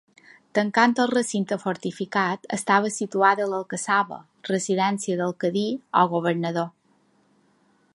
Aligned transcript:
Tancant 0.57 0.95
el 1.03 1.09
recinte 1.11 1.57
fortificat 1.65 2.49
estava 2.59 2.93
situada 2.97 3.47
l'alcassaba, 3.53 4.19
residència 4.53 5.21
del 5.23 5.37
Cadí 5.45 5.67
o 6.05 6.09
governador. 6.17 6.71